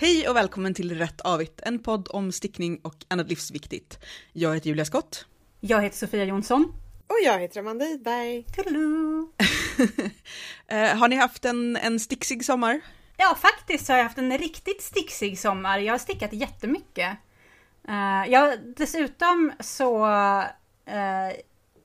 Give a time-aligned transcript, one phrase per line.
[0.00, 3.98] Hej och välkommen till Rätt Avigt, en podd om stickning och annat livsviktigt.
[4.32, 5.26] Jag heter Julia Skott.
[5.60, 6.64] Jag heter Sofia Jonsson.
[7.06, 8.46] Och jag heter Amanda Idberg.
[10.66, 12.80] eh, har ni haft en, en sticksig sommar?
[13.16, 15.78] Ja, faktiskt har jag haft en riktigt sticksig sommar.
[15.78, 17.16] Jag har stickat jättemycket.
[17.88, 21.30] Uh, jag, dessutom så uh,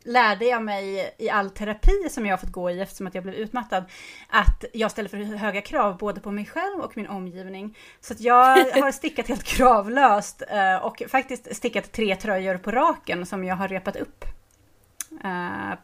[0.03, 3.23] lärde jag mig i all terapi som jag har fått gå i eftersom att jag
[3.23, 3.83] blev utmattad
[4.29, 7.77] att jag ställer för höga krav både på mig själv och min omgivning.
[8.01, 13.25] Så att jag har stickat helt kravlöst uh, och faktiskt stickat tre tröjor på raken
[13.25, 14.25] som jag har repat upp.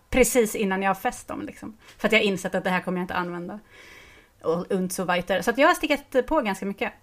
[0.09, 1.78] precis innan jag har fäst dem liksom.
[1.98, 3.59] För att jag har insett att det här kommer jag inte använda.
[4.42, 5.42] Och, und so weiter.
[5.42, 6.94] Så att jag har stickat på ganska mycket.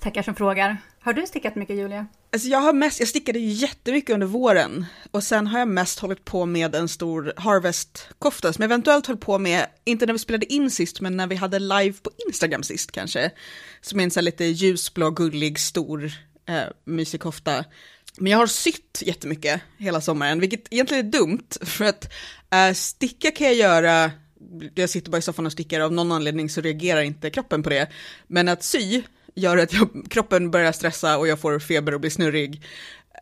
[0.00, 0.76] Tackar som frågar.
[1.00, 2.06] Har du stickat mycket Julia?
[2.32, 5.98] Alltså jag har mest, jag stickade ju jättemycket under våren och sen har jag mest
[5.98, 10.18] hållit på med en stor Harvest-kofta som jag eventuellt höll på med, inte när vi
[10.18, 13.30] spelade in sist, men när vi hade live på Instagram sist kanske.
[13.80, 16.12] Som är en sån här lite ljusblå, gullig, stor,
[16.48, 17.64] eh, mysig kofta.
[18.18, 22.12] Men jag har sytt jättemycket hela sommaren, vilket egentligen är dumt, för att
[22.50, 24.10] eh, sticka kan jag göra
[24.74, 27.70] jag sitter bara i soffan och stickar, av någon anledning så reagerar inte kroppen på
[27.70, 27.88] det.
[28.26, 29.02] Men att sy
[29.34, 32.62] gör att jag, kroppen börjar stressa och jag får feber och blir snurrig.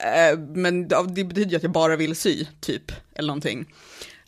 [0.01, 3.67] Eh, men det betyder ju att jag bara vill sy, typ, eller någonting.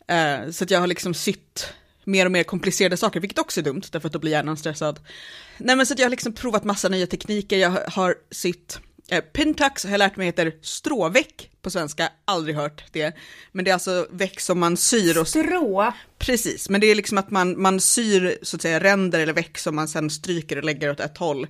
[0.07, 3.63] Eh, så att jag har liksom sytt mer och mer komplicerade saker, vilket också är
[3.63, 4.99] dumt, därför att då blir hjärnan stressad.
[5.57, 9.21] Nej men så att jag har liksom provat massa nya tekniker, jag har sytt Eh,
[9.21, 13.15] Pentax har jag lärt mig heter stråväck på svenska, aldrig hört det.
[13.51, 15.27] Men det är alltså väck som man syr och...
[15.27, 15.93] Strå?
[16.17, 19.57] Precis, men det är liksom att man, man syr så att säga ränder eller väck
[19.57, 21.47] som man sen stryker och lägger åt ett håll.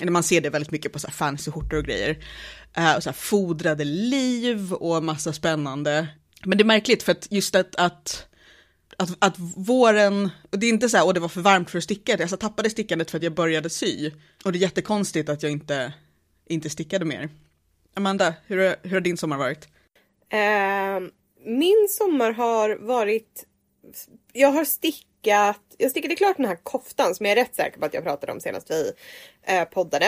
[0.00, 2.10] Eller man ser det väldigt mycket på så här fancy skjortor och grejer.
[2.78, 6.06] Uh, och så här fodrade liv och massa spännande.
[6.44, 8.26] Men det är märkligt för att just att, att
[8.96, 11.78] att, att våren, och det är inte så här, och det var för varmt för
[11.78, 14.10] att sticka, jag tappade stickandet för att jag började sy.
[14.44, 15.92] Och det är jättekonstigt att jag inte
[16.52, 17.28] inte stickade mer.
[17.94, 19.68] Amanda, hur, har, hur har din sommar varit?
[20.34, 21.08] Uh,
[21.44, 23.46] min sommar har varit...
[24.32, 25.60] Jag har stickat...
[25.78, 28.32] Jag stickade klart den här koftan som jag är rätt säker på att jag pratade
[28.32, 28.92] om senast vi
[29.52, 30.06] uh, poddade.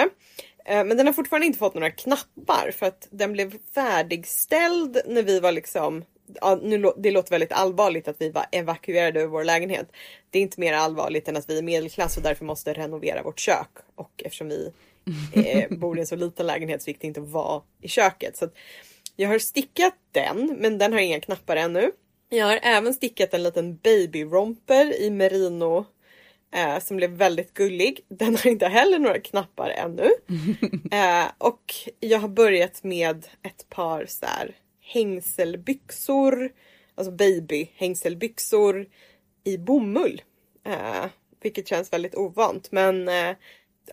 [0.71, 5.23] Uh, men den har fortfarande inte fått några knappar för att den blev färdigställd när
[5.23, 6.05] vi var liksom
[6.41, 9.93] Ja, nu, det låter väldigt allvarligt att vi var evakuerade ur vår lägenhet.
[10.31, 13.39] Det är inte mer allvarligt än att vi är medelklass och därför måste renovera vårt
[13.39, 13.71] kök.
[13.95, 14.73] Och eftersom vi
[15.33, 18.37] eh, bor i en så liten lägenhet så gick det inte vara i köket.
[18.37, 18.49] Så
[19.17, 21.91] jag har stickat den, men den har inga knappar ännu.
[22.29, 25.87] Jag har även stickat en liten babyromper i merino
[26.55, 28.01] eh, som blev väldigt gullig.
[28.09, 30.11] Den har inte heller några knappar ännu.
[30.91, 36.53] Eh, och jag har börjat med ett par så här, hängselbyxor,
[36.95, 38.87] alltså baby hängselbyxor
[39.45, 40.23] i bomull.
[40.67, 41.05] Eh,
[41.43, 43.37] vilket känns väldigt ovant men eh,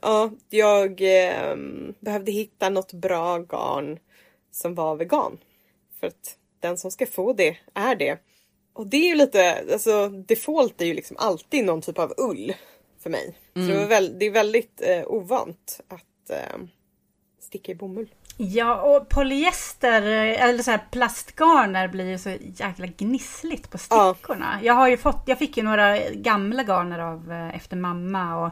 [0.01, 1.55] ja, jag eh,
[1.99, 3.99] behövde hitta något bra garn
[4.51, 5.37] som var vegan.
[5.99, 8.17] För att den som ska få det är det.
[8.73, 12.53] Och det är ju lite, alltså default är ju liksom alltid någon typ av ull
[12.99, 13.35] för mig.
[13.55, 13.67] Mm.
[13.67, 16.61] Så det är, väl, det är väldigt eh, ovant att eh,
[17.39, 18.07] sticka i bomull.
[18.37, 24.59] Ja, och polyester eller så här plastgarner blir ju så jäkla gnissligt på stickorna.
[24.61, 24.65] Ja.
[24.67, 28.51] Jag har ju fått, jag fick ju några gamla garner av eh, efter mamma och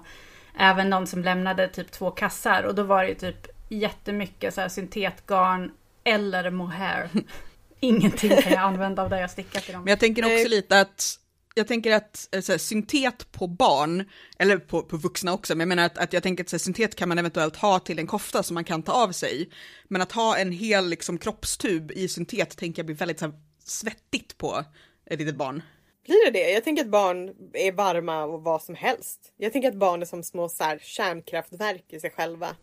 [0.59, 4.61] även någon som lämnade typ två kassar och då var det ju typ jättemycket så
[4.61, 5.71] här syntetgarn
[6.03, 7.09] eller mohair.
[7.79, 9.83] Ingenting kan jag använda av det jag stickat i dem.
[9.83, 11.19] Men jag tänker också lite att
[11.55, 14.09] jag tänker att eh, så här, syntet på barn,
[14.39, 16.59] eller på, på vuxna också, men jag menar att, att jag tänker att så här,
[16.59, 19.49] syntet kan man eventuellt ha till en kofta som man kan ta av sig.
[19.87, 23.33] Men att ha en hel liksom, kroppstub i syntet tänker jag blir väldigt så här,
[23.63, 24.63] svettigt på
[25.05, 25.61] ett litet barn.
[26.09, 26.51] Blir det det?
[26.51, 29.19] Jag tänker att barn är varma och vad som helst.
[29.37, 32.55] Jag tänker att barn är som små så här, kärnkraftverk i sig själva.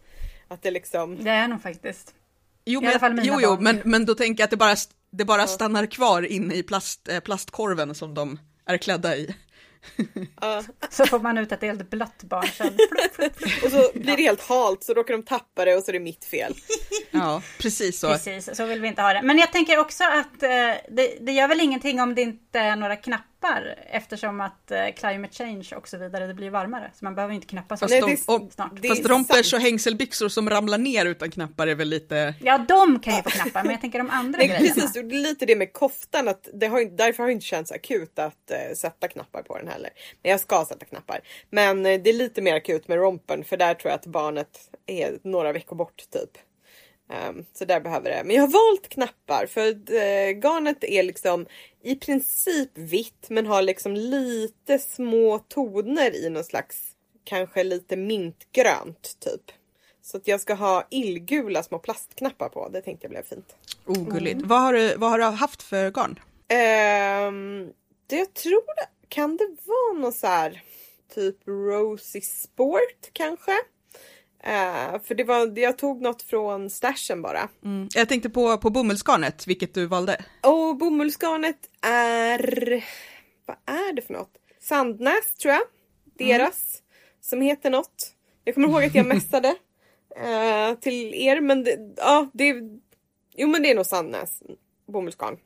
[0.49, 1.25] Att det liksom...
[1.25, 2.15] Det är nog faktiskt.
[2.65, 4.77] Jo, men, jo, jo men, men då tänker jag att det bara,
[5.11, 5.47] det bara ja.
[5.47, 9.35] stannar kvar inne i plast, eh, plastkorven som de är klädda i.
[10.45, 10.61] Uh.
[10.91, 12.67] Så får man ut ett helt blött barn sen.
[13.65, 16.01] och så blir det helt halt så råkar de tappa det och så är det
[16.01, 16.55] mitt fel.
[17.11, 18.09] Ja, precis så.
[18.09, 19.23] Precis, så vill vi inte ha det.
[19.23, 20.49] Men jag tänker också att eh,
[20.91, 24.87] det, det gör väl ingenting om det inte är några knappar knappar eftersom att eh,
[24.97, 26.91] climate change och så vidare, det blir varmare.
[26.95, 28.87] Så man behöver inte knappa så fast de, och, snart.
[28.89, 32.35] Fast rompers och hängselbyxor som ramlar ner utan knappar är väl lite...
[32.41, 34.75] Ja, de kan ju få knappar, men jag tänker de andra Nej, grejerna.
[34.75, 38.19] Precis, och lite det med koftan, att det har, därför har det inte känts akut
[38.19, 39.91] att uh, sätta knappar på den heller.
[40.23, 41.21] Men jag ska sätta knappar.
[41.51, 44.71] Men uh, det är lite mer akut med rompen, för där tror jag att barnet
[44.87, 46.46] är några veckor bort typ.
[47.09, 48.23] Um, så där behöver det.
[48.25, 51.47] Men jag har valt knappar för uh, garnet är liksom
[51.83, 56.83] i princip vitt men har liksom lite små toner i någon slags
[57.25, 59.53] kanske lite mintgrönt typ.
[60.03, 62.69] Så att jag ska ha illgula små plastknappar på.
[62.69, 63.57] Det tänkte jag blev fint.
[63.87, 64.43] Oh, gulligt.
[64.43, 66.21] Vad, har du, vad har du haft för garn?
[66.49, 67.73] Ehm,
[68.07, 70.63] det jag tror det, kan det vara någon så här
[71.15, 73.53] typ Rosy Sport kanske?
[74.43, 77.49] Eh, för det var, jag tog något från stashen bara.
[77.65, 77.89] Mm.
[77.95, 80.25] Jag tänkte på, på bomullsgarnet, vilket du valde.
[80.43, 82.85] Och bomullsgarnet är,
[83.47, 84.33] vad är det för något?
[84.61, 85.63] Sandnäs tror jag.
[86.19, 86.83] Deras.
[87.21, 88.13] Som heter något.
[88.45, 89.55] Jag kommer ihåg att jag mässade
[90.17, 92.55] eh, till er men det, ja det,
[93.37, 94.43] jo men det är nog Sandnäs
[94.87, 95.39] bomullsgarn.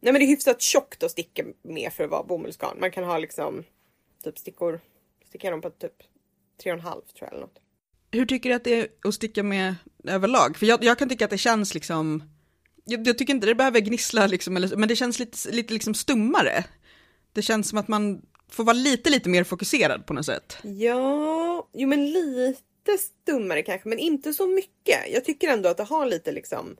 [0.00, 2.80] Nej men det är hyfsat tjockt att sticka med för att vara bomullsgarn.
[2.80, 3.64] Man kan ha liksom
[4.24, 4.80] typ stickor,
[5.28, 6.02] sticka dem på typ
[6.62, 7.58] tre och en halv tror jag eller något.
[8.10, 9.74] Hur tycker du att det är att sticka med
[10.04, 10.56] överlag?
[10.56, 12.22] För jag, jag kan tycka att det känns liksom,
[12.84, 15.94] jag, jag tycker inte det behöver gnissla liksom, eller, men det känns lite, lite liksom
[15.94, 16.64] stummare.
[17.32, 20.58] Det känns som att man får vara lite, lite mer fokuserad på något sätt.
[20.62, 25.12] Ja, jo men lite stummare kanske men inte så mycket.
[25.12, 26.76] Jag tycker ändå att det har lite liksom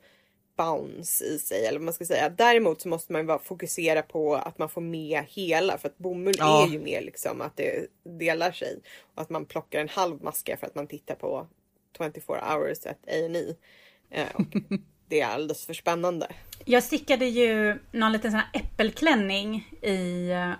[0.58, 2.28] bounce i sig eller vad man ska säga.
[2.28, 6.34] Däremot så måste man vara fokusera på att man får med hela för att bomull
[6.38, 6.66] Ja.
[6.66, 8.78] är ju mer liksom att det delar sig.
[9.14, 11.46] Och att man plockar en halv maska för att man tittar på
[11.98, 13.54] 24 hours at A&E.
[14.10, 14.42] Eh, och
[15.08, 16.28] det är alldeles för spännande.
[16.64, 20.52] Jag stickade ju någon liten sån här äppelklänning i, eh,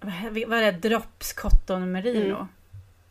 [0.00, 2.34] vad vad är det, Drops Cotton Merino.
[2.34, 2.46] Mm.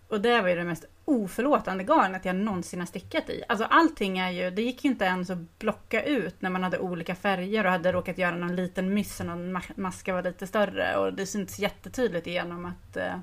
[0.08, 3.44] Och det var ju det mest oförlåtande garnet jag någonsin har stickat i.
[3.48, 6.80] Alltså allting är ju, det gick ju inte ens att blocka ut när man hade
[6.80, 10.48] olika färger och hade råkat göra någon liten miss och någon ma- maska var lite
[10.48, 10.98] större.
[10.98, 13.16] Och det syntes jättetydligt igenom att eh,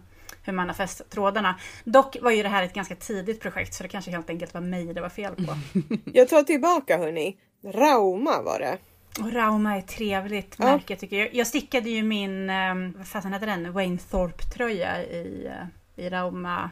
[0.43, 1.55] hur man har fäst trådarna.
[1.85, 4.61] Dock var ju det här ett ganska tidigt projekt så det kanske helt enkelt var
[4.61, 5.57] mig det var fel på.
[6.13, 7.37] Jag tar tillbaka hörni.
[7.65, 8.79] Rauma var det.
[9.21, 10.65] Och Rauma är ett trevligt Ja.
[10.65, 11.35] märke tycker jag.
[11.35, 16.71] Jag stickade ju min, eh, vad fasen hette den, Wayne Thorpe-tröja i, eh, i Rauma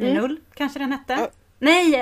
[0.00, 1.12] finull, kanske den hette?
[1.12, 1.24] Mm.
[1.24, 1.30] Ja.
[1.58, 1.94] Nej,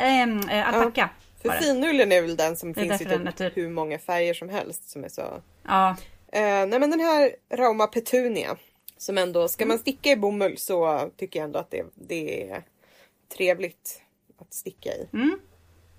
[0.50, 1.10] eh, alpacka
[1.42, 1.62] För var det.
[1.62, 4.34] finullen är väl den som Det finns i den är typ typ- hur många färger
[4.34, 5.96] som helst som är så Ja,
[6.32, 8.56] Eh, nej men den här Rauma Petunia.
[8.96, 12.62] Som ändå, ska man sticka i bomull så tycker jag ändå att det, det är
[13.36, 14.02] trevligt
[14.40, 15.08] att sticka i.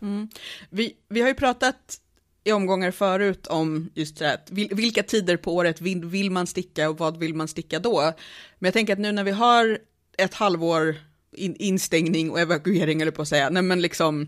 [0.01, 0.30] mm.
[0.69, 1.98] Vi, vi har ju pratat
[2.44, 4.39] i omgångar förut om just det här,
[4.75, 8.01] vilka tider på året vill, vill man sticka och vad vill man sticka då?
[8.59, 9.80] Men jag tänker att nu när vi har
[10.18, 10.95] ett halvår
[11.37, 14.27] in, instängning och evakuering eller på att säga, nej men liksom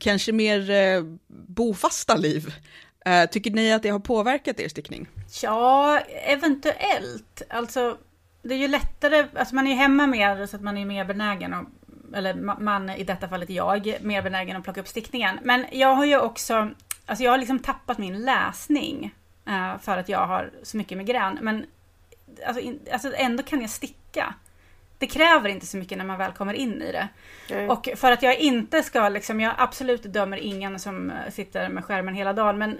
[0.00, 2.54] kanske mer eh, bofasta liv.
[3.06, 5.08] Eh, tycker ni att det har påverkat er stickning?
[5.42, 7.42] ja, eventuellt.
[7.48, 7.98] Alltså,
[8.42, 11.04] det är ju lättare, alltså man är ju hemma mer så att man är mer
[11.04, 11.64] benägen och,
[12.16, 15.38] eller man, i detta fallet jag, mer benägen att plocka upp stickningen.
[15.42, 16.70] Men jag har ju också,
[17.06, 19.14] alltså jag har liksom tappat min läsning
[19.46, 21.38] eh, för att jag har så mycket migrän.
[21.42, 21.66] Men
[22.46, 24.34] alltså, in, alltså ändå kan jag sticka.
[24.98, 27.08] Det kräver inte så mycket när man väl kommer in i det.
[27.50, 27.68] Nej.
[27.68, 31.84] Och för att jag inte ska, liksom, jag absolut dömer ingen som eh, sitter med
[31.84, 32.78] skärmen hela dagen, men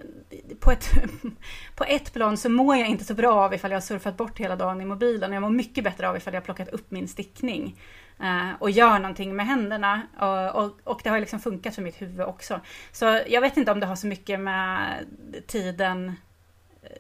[0.61, 0.91] på ett,
[1.77, 4.39] på ett plan så mår jag inte så bra av ifall jag har surfat bort
[4.39, 5.33] hela dagen i mobilen.
[5.33, 7.81] Jag mår mycket bättre av ifall jag har plockat upp min stickning
[8.21, 10.03] eh, och gör någonting med händerna.
[10.19, 12.61] Och, och, och det har liksom funkat för mitt huvud också.
[12.93, 15.05] Så jag vet inte om det har så mycket med
[15.47, 16.17] tiden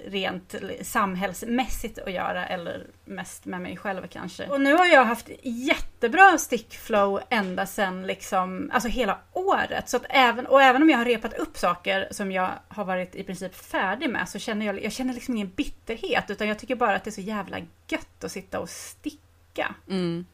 [0.07, 4.47] rent samhällsmässigt att göra eller mest med mig själv kanske.
[4.47, 9.89] Och nu har jag haft jättebra stickflow ända sen liksom, alltså hela året.
[9.89, 13.15] Så att även, och även om jag har repat upp saker som jag har varit
[13.15, 16.77] i princip färdig med så känner jag, jag känner liksom ingen bitterhet utan jag tycker
[16.77, 19.75] bara att det är så jävla gött att sitta och sticka.
[19.89, 20.27] Mm.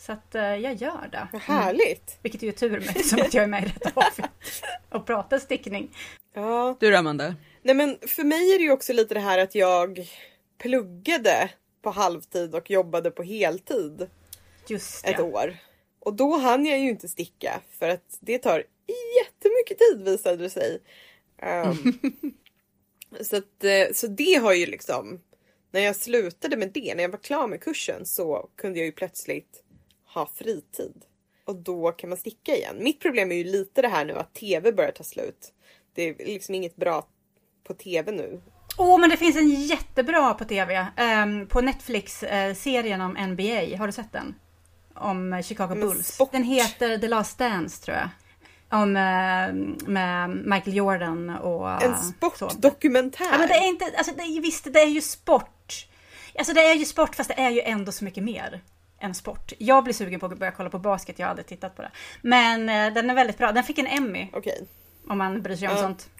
[0.00, 1.28] Så att eh, jag gör det.
[1.32, 2.18] Vad härligt!
[2.22, 4.26] Vilket ju är tur med eftersom att jag är med i rätt avsnitt
[4.88, 5.96] och pratar stickning.
[6.34, 6.76] Ja.
[6.80, 7.34] Du då, Amanda?
[7.62, 10.08] Nej men för mig är det ju också lite det här att jag
[10.58, 11.50] pluggade
[11.82, 14.10] på halvtid och jobbade på heltid
[14.66, 15.22] Just ett det.
[15.22, 15.56] år.
[15.98, 18.64] Och då hann jag ju inte sticka för att det tar
[19.22, 20.78] jättemycket tid visade det sig.
[21.38, 21.74] Ehm,
[23.20, 25.20] så, att, eh, så det har ju liksom,
[25.70, 28.92] när jag slutade med det, när jag var klar med kursen så kunde jag ju
[28.92, 29.64] plötsligt
[30.14, 31.04] ha fritid.
[31.44, 32.76] Och då kan man sticka igen.
[32.80, 35.52] Mitt problem är ju lite det här nu att tv börjar ta slut.
[35.94, 37.06] Det är liksom inget bra
[37.64, 38.40] på tv nu.
[38.78, 40.86] Åh, men det finns en jättebra på tv.
[40.96, 43.76] ehm, på Netflix, eh, serien om NBA.
[43.78, 44.34] Har du sett den?
[44.94, 46.06] Om eh, Chicago Men Bulls.
[46.06, 46.32] sport.
[46.32, 48.08] Den heter The Last Dance tror jag.
[48.80, 49.52] Om eh,
[49.90, 53.24] med Michael Jordan och En sportdokumentär.
[53.32, 55.86] Ja, men det är inte, alltså det är, visst det är ju sport.
[56.38, 58.60] Alltså det är ju sport fast det är ju ändå så mycket mer
[59.00, 59.52] än sport.
[59.58, 61.90] Jag blir sugen på att börja kolla på basket, jag har aldrig tittat på det.
[62.22, 64.66] Men eh, den är väldigt bra, den fick en Emmy Okej.
[65.08, 65.82] om man bryr sig om Ja.
[65.82, 66.10] sånt.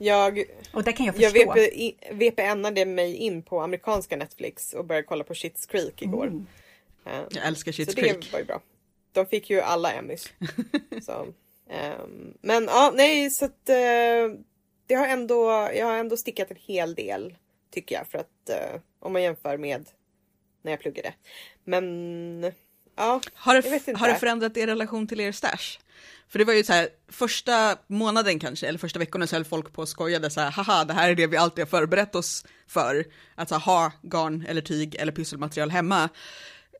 [0.00, 1.52] Jag, Och det kan jag jag förstå.
[1.52, 6.26] VP, i- VPNade mig in på amerikanska Netflix och började kolla på Schitt's Creek igår.
[6.26, 6.46] Mm.
[7.06, 8.60] Eh, Jag älskar så Schitt's det var ju bra.
[9.12, 10.32] de fick ju alla Emmys.
[11.02, 11.26] så,
[11.70, 14.38] ehm, men ja, nej så att eh,
[14.86, 17.34] det har ändå, jag har ändå stickat en hel del
[17.70, 19.88] tycker jag för att eh, om man jämför med
[20.68, 21.14] när jag pluggade.
[21.64, 21.84] Men
[22.96, 23.92] ja, Har det, inte.
[23.96, 25.78] har det förändrat er relation till er stash?
[26.28, 29.72] För det var ju så här, första månaden kanske, eller första veckorna så höll folk
[29.72, 32.44] på och skojade så här, haha, det här är det vi alltid har förberett oss
[32.66, 33.04] för.
[33.34, 36.08] Att så här, ha garn eller tyg eller pysselmaterial hemma.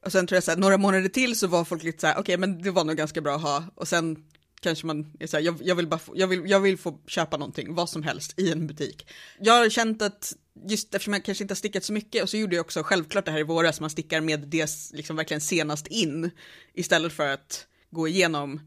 [0.05, 2.19] Och sen tror jag så här, några månader till så var folk lite så här,
[2.19, 3.65] okej, men det var nog ganska bra att ha.
[3.75, 4.17] Och sen
[4.61, 7.01] kanske man är så här, jag, jag vill bara få, jag vill, jag vill få
[7.07, 9.11] köpa någonting, vad som helst, i en butik.
[9.39, 10.37] Jag har känt att
[10.67, 13.25] just eftersom jag kanske inte har stickat så mycket och så gjorde jag också självklart
[13.25, 16.31] det här i våras, man stickar med det liksom verkligen senast in
[16.75, 18.61] istället för att gå igenom,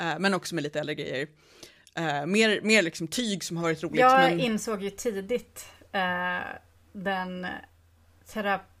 [0.00, 1.28] eh, men också med lite äldre grejer.
[1.94, 4.00] Eh, mer, mer liksom tyg som har varit roligt.
[4.00, 4.40] Jag men...
[4.40, 6.56] insåg ju tidigt eh,
[6.92, 7.46] den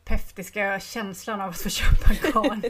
[0.08, 2.62] terapeutiska känslan av att få köpa garn.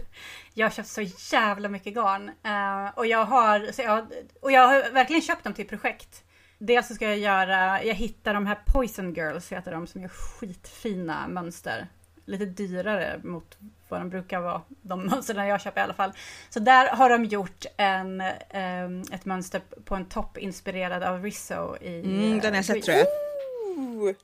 [0.54, 1.02] jag har köpt så
[1.32, 2.28] jävla mycket garn.
[2.28, 4.06] Eh, och, jag har, så jag,
[4.40, 6.24] och jag har verkligen köpt dem till projekt.
[6.58, 10.08] Dels så ska jag göra, jag hittar de här Poison Girls heter de som gör
[10.08, 11.86] skitfina mönster.
[12.24, 13.56] Lite dyrare mot
[13.88, 16.12] vad de brukar vara, de mönstren jag köper i alla fall.
[16.50, 21.76] Så där har de gjort en, eh, ett mönster på en topp inspirerad av Rizzo
[21.80, 22.00] i...
[22.00, 23.04] Mm, den har jag sett Grease.
[23.04, 24.16] tror jag.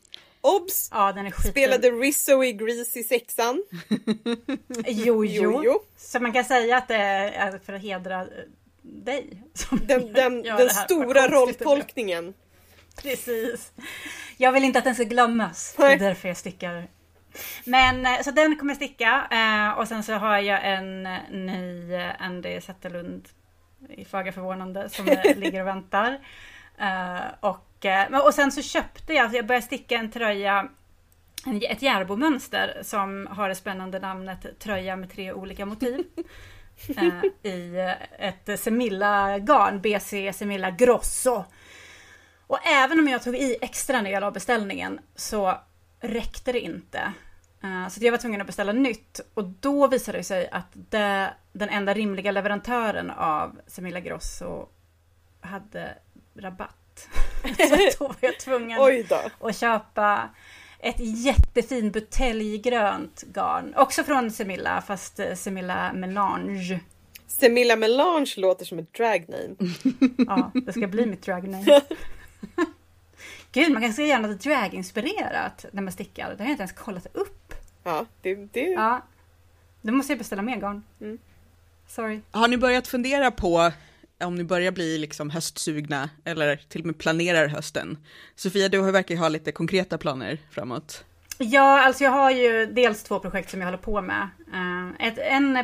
[0.46, 0.88] Obs!
[0.92, 1.50] Ja, den är.
[1.50, 3.64] Spelade Rizzo i Grease i sexan.
[4.86, 5.42] Jo, jo.
[5.42, 5.82] Jo, jo.
[5.96, 8.26] Så man kan säga att det är för att hedra eh,
[8.82, 9.42] dig.
[9.54, 12.34] Som Den, den, den det stora det rolltolkningen.
[13.02, 13.72] Precis.
[14.36, 15.74] Jag vill inte att den ska glömmas.
[15.76, 15.94] Det Nej.
[15.94, 16.88] är därför jag stickar.
[17.64, 19.26] Men eh, så den kommer jag sticka.
[19.30, 23.28] eh, Och sen så har jag en ny Andy Zetterlund
[23.88, 25.04] i föga förvånande som
[25.36, 26.18] ligger och väntar.
[26.78, 30.68] Eh, Och, eh, och sen så köpte jag, jag började sticka en tröja
[31.62, 36.04] ett Järbo-mönster som har det spännande namnet Tröja med tre olika motiv.
[36.96, 41.44] eh, I ett Semilla-garn, BC Semilla Grosso.
[42.46, 45.54] Och även om jag tog i extra när jag la beställningen så
[46.00, 47.12] räckte det inte.
[47.90, 51.68] Så jag var tvungen att beställa nytt och då visade det sig att det, den
[51.68, 54.68] enda rimliga leverantören av Semilla Grosso
[55.40, 55.98] hade
[56.34, 57.08] rabatt.
[57.68, 58.78] Så då var jag tvungen
[59.38, 60.28] och köpa
[60.78, 63.74] ett jättefint buteljgrönt garn.
[63.76, 66.80] Också från Semilla, fast eh, Semilla Melange.
[67.26, 69.74] Semilla Melange låter som ett drag name.
[70.26, 71.80] Ja, det ska bli mitt dragname.
[73.52, 76.30] Gud, man kanske ska göra något draginspirerat när man stickar.
[76.30, 77.54] Det har jag inte ens kollat upp.
[77.82, 79.02] Ja, det, det, Ja,
[79.82, 80.82] då måste jag beställa mer garn.
[81.00, 81.18] Mm.
[81.88, 82.20] Sorry.
[82.30, 83.72] Har ni börjat fundera på
[84.26, 87.98] om ni börjar bli liksom höstsugna eller till och med planerar hösten?
[88.34, 91.04] Sofia, du har verkar ha lite konkreta planer framåt.
[91.38, 94.28] Ja, alltså jag har ju dels två projekt som jag håller på med.
[94.52, 95.58] Eh, Ett, en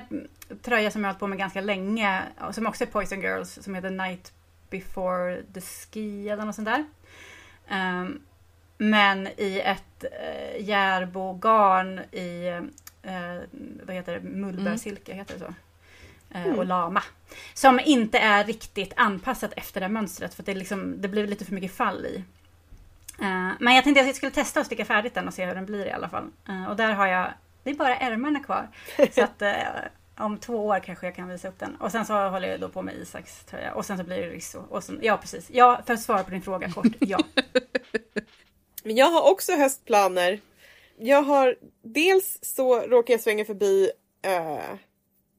[0.62, 3.74] tröja som jag har hållit på med ganska länge, som också är Poison Girls, som
[3.74, 4.32] heter Night
[4.70, 6.84] Before the Ski eller något sånt där.
[7.68, 8.08] Eh,
[8.78, 12.60] Men i ett uh, järbogarn i,
[13.82, 15.54] vad heter det, mullbärsilke, heter det så?
[16.38, 17.02] Eh, Och lama.
[17.54, 21.44] Som inte är riktigt anpassat efter det här mönstret, för det, liksom, det blir lite
[21.44, 22.24] för mycket fall i.
[23.20, 25.54] Eh, men jag tänkte att jag skulle testa att sticka färdigt den och se hur
[25.54, 26.30] den blir i alla fall.
[26.48, 27.32] Eh, och där har jag,
[27.62, 28.68] det är bara ärmarna kvar.
[29.14, 29.52] så att eh,
[30.18, 31.76] om två år kanske jag kan visa upp den.
[31.76, 33.74] Och sen så håller jag då på med Isaks tröja.
[33.74, 34.62] Och sen så blir det Risso.
[34.68, 35.50] Och sen, ja precis.
[35.50, 37.18] Ja, för att svara på din fråga kort, ja.
[38.84, 40.40] Men jag har också höstplaner.
[40.98, 43.90] Jag har dels så råkade jag svänga förbi
[44.26, 44.76] uh,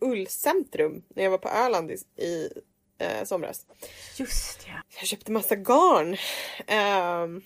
[0.02, 2.50] Ullcentrum när jag var på Öland i, i
[2.98, 3.66] eh, somras.
[4.18, 4.74] Just ja.
[5.00, 6.18] Jag köpte massa garn.
[6.68, 7.42] Ehm,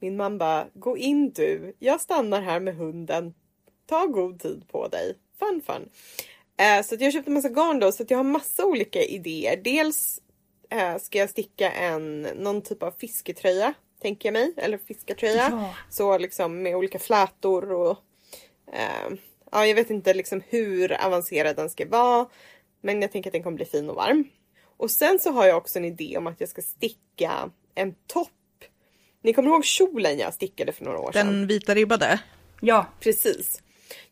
[0.00, 1.76] min man bara, gå in du.
[1.78, 3.34] Jag stannar här med hunden.
[3.86, 5.18] Ta god tid på dig.
[5.38, 5.88] Fun fun.
[6.58, 9.56] Eh, så jag köpte massa garn då så att jag har massa olika idéer.
[9.56, 10.20] Dels
[10.70, 13.74] eh, ska jag sticka en någon typ av fisketröja.
[14.02, 14.54] Tänker jag mig.
[14.56, 15.48] Eller fiskartröja.
[15.50, 15.74] Ja.
[15.90, 17.98] Så liksom med olika flätor och
[18.72, 19.16] eh,
[19.52, 22.26] ja, jag vet inte liksom hur avancerad den ska vara.
[22.80, 24.24] Men jag tänker att den kommer bli fin och varm.
[24.76, 28.30] Och sen så har jag också en idé om att jag ska sticka en topp.
[29.22, 31.26] Ni kommer ihåg kjolen jag stickade för några år sedan?
[31.26, 32.20] Den vita ribbade.
[32.60, 33.62] Ja, Precis.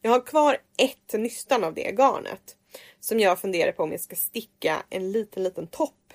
[0.00, 2.56] Jag har kvar ett nystan av det garnet.
[3.00, 6.12] Som jag funderar på om jag ska sticka en liten, liten topp.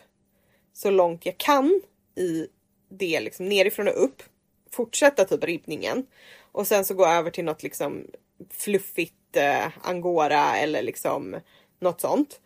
[0.74, 1.82] Så långt jag kan
[2.16, 2.48] i
[2.90, 4.24] det liksom nerifrån och upp.
[4.72, 6.06] Fortsätta typ ribbningen.
[6.52, 8.08] Och sen så gå över till något liksom
[8.50, 11.40] fluffigt eh, angora eller liksom
[11.80, 12.40] något sånt.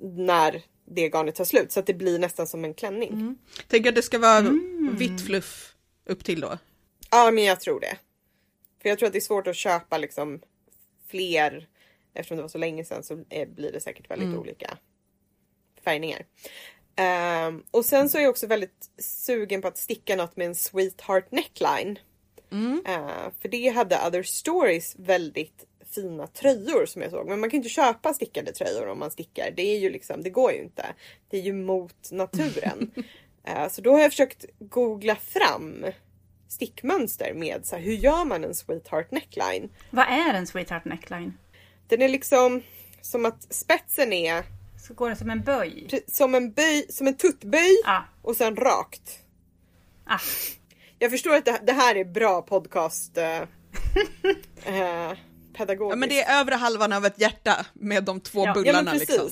[0.00, 3.38] När det garnet tar slut så att det blir nästan som en klänning.
[3.68, 4.96] Tänker att det ska vara Mm.
[4.98, 5.74] vitt fluff
[6.06, 6.58] upp till då.
[7.10, 7.96] Ja, men jag tror det.
[8.82, 10.40] För jag tror att det är svårt att köpa liksom
[11.08, 11.68] fler.
[12.14, 14.78] Eftersom det var så länge sedan så eh, blir det säkert väldigt olika
[15.84, 16.26] färgningar.
[16.96, 20.54] Ehm, och sen så är jag också väldigt sugen på att sticka något med en
[20.54, 21.98] sweetheart neckline.
[22.86, 27.28] Eh, för det hade Other Stories väldigt fina tröjor som jag såg.
[27.28, 29.50] Men man kan inte köpa stickade tröjor om man stickar.
[29.56, 30.86] Det är ju liksom, det går ju inte.
[31.30, 32.90] Det är ju mot naturen.
[33.46, 35.86] Eh, så då har jag försökt googla fram
[36.48, 39.68] stickmönster med så här, hur gör man en sweetheart neckline?
[39.90, 41.38] Vad är en sweetheart neckline?
[41.88, 42.62] Den är liksom
[43.00, 44.44] som att spetsen är
[44.88, 46.02] Så går det som en böj?
[46.06, 48.00] som en böj, som en tuttböj Ah.
[48.22, 49.18] och sen rakt.
[50.06, 50.18] Ah.
[50.98, 53.36] Jag förstår att det, det här är bra podcast eh,
[54.64, 55.12] eh,
[55.56, 55.92] pedagogiskt.
[55.92, 58.54] Ja, men det är övre halvan av ett hjärta med de två Ja.
[58.54, 59.08] Bullarna ja, men precis.
[59.08, 59.30] liksom.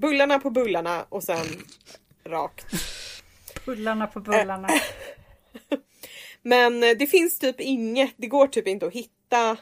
[0.00, 1.46] Bullarna på bullarna och sen
[2.24, 2.66] rakt.
[3.64, 4.68] Bullarna på bullarna.
[6.42, 9.56] Men eh, det finns typ inget, det går typ inte att hitta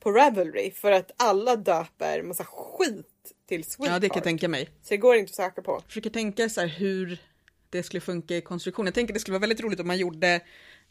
[0.00, 3.06] på Ravelry för att alla döper massa skit
[3.48, 3.94] till Sweetheart.
[3.94, 4.64] Ja, det kan jag tänka mig.
[4.82, 5.82] Så det går inte att söka på.
[5.86, 7.18] försöker tänka så här hur
[7.70, 8.86] det skulle funka i konstruktion.
[8.86, 10.40] Jag tänker det skulle vara väldigt roligt om man gjorde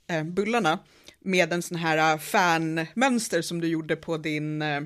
[0.07, 0.79] eh, bullarna
[1.19, 4.77] med en sån här eh, fanmönster som du gjorde på din, eh,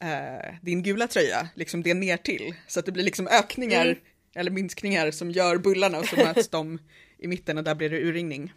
[0.00, 3.98] eh, din gula tröja, liksom det ner till Så att det blir liksom ökningar Mm.
[4.34, 6.78] eller minskningar som gör bullarna och så möts de
[7.18, 8.52] i mitten och där blir det urringning.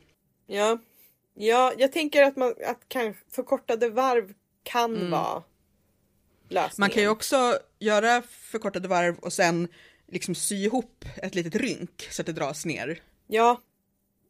[0.48, 0.78] Ja,
[1.34, 4.34] ja jag tänker att, man, att kanske förkortade varv
[4.64, 5.44] kan vara
[6.50, 6.74] lösningen.
[6.78, 9.68] Man kan ju också göra förkortade varv och sen
[10.08, 13.02] liksom sy ihop ett litet rynk så att det dras ner.
[13.28, 13.62] Ja,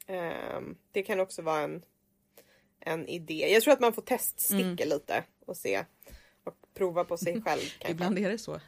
[0.08, 1.82] ehm, det kan också vara en,
[2.80, 3.48] en idé.
[3.52, 4.90] Jag tror att man får teststicka Mm.
[4.90, 5.86] lite och se
[6.44, 7.62] och prova på sig själv.
[7.80, 7.92] kanske.
[7.92, 8.62] Ibland är det så.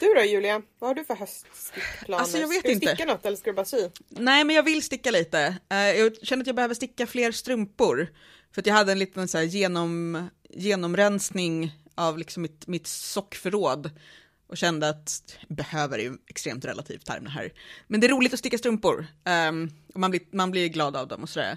[0.00, 2.20] Du då Julia, vad har du för höststickplaner?
[2.22, 2.86] Alltså, jag vet ska du inte.
[2.86, 3.88] sticka något eller ska du bara sy?
[4.08, 5.56] Nej, men jag vill sticka lite.
[5.70, 8.08] Eh, jag känner att jag behöver sticka fler strumpor.
[8.52, 13.90] För att jag hade en liten så genom, genomrensning av liksom mitt, mitt sockförråd.
[14.46, 17.52] Och kände att behöver ju extremt relativt term här.
[17.86, 19.06] Men det är roligt att sticka strumpor.
[19.48, 21.56] um, och man blir, man blir glad av dem och sådär.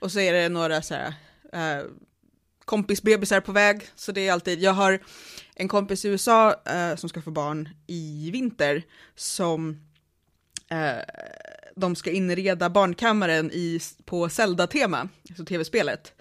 [0.00, 1.08] Och så är det några så här,
[1.54, 1.86] uh,
[2.64, 3.88] kompisbebisar på väg.
[3.94, 5.00] Så det är alltid, jag har
[5.54, 8.82] en kompis i USA uh, som ska få barn i vinter.
[9.14, 9.70] Som
[10.72, 11.02] uh,
[11.76, 16.12] de ska inreda barnkammaren i, på Zelda-tema, alltså tv-spelet.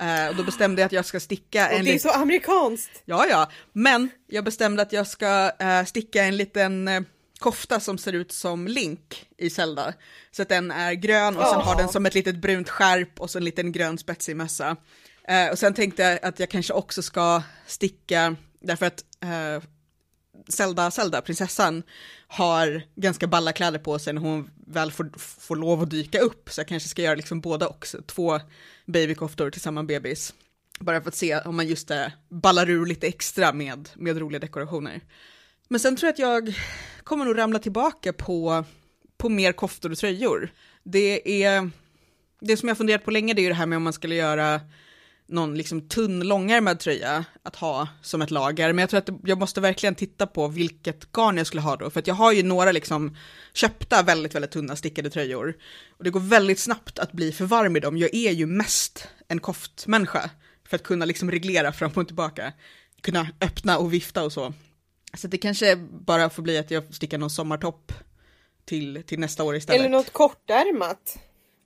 [0.00, 3.02] Eh, och då bestämde jag att jag ska sticka Och en det är så amerikanskt!
[3.04, 7.00] Ja, ja, men jag bestämde att jag ska eh, sticka en liten eh,
[7.38, 9.92] kofta som ser ut som Link i Zelda.
[10.30, 13.30] Så att den är grön och sen har den som ett litet brunt skärp och
[13.30, 14.76] så en liten grön spetsig mössa.
[15.52, 19.04] Och sen tänkte jag att jag kanske också ska sticka, därför att
[20.48, 21.82] Zelda, Zelda, prinsessan,
[22.26, 26.50] har ganska balla kläder på sig när hon väl får, får lov att dyka upp.
[26.50, 28.40] Så jag kanske ska göra liksom båda också, två
[28.86, 30.34] babykoftor till samma bebis.
[30.80, 34.40] Bara för att se om man just det ballar ur lite extra med, med roliga
[34.40, 35.00] dekorationer.
[35.68, 36.54] Men sen tror jag att jag
[37.04, 38.64] kommer nog ramla tillbaka på,
[39.16, 40.52] på mer koftor och tröjor.
[40.82, 41.70] Det är,
[42.40, 44.14] det som jag funderat på länge det är ju det här med om man skulle
[44.14, 44.60] göra
[45.28, 48.72] någon liksom tunn långärmad tröja att ha som ett lager.
[48.72, 51.90] Men jag tror att jag måste verkligen titta på vilket garn jag skulle ha då.
[51.90, 53.16] För att jag har ju några liksom
[53.52, 55.56] köpta väldigt, väldigt tunna stickade tröjor.
[55.98, 57.98] Och det går väldigt snabbt att bli för varm i dem.
[57.98, 60.30] Jag är ju mest en koftmänniska.
[60.68, 62.52] För att kunna liksom reglera fram och tillbaka.
[63.00, 64.54] Kunna öppna och vifta och så.
[65.14, 67.92] Så det kanske bara får bli att jag stickar någon sommartopp
[68.64, 69.80] till, till nästa år istället.
[69.80, 71.18] Eller något kortärmat.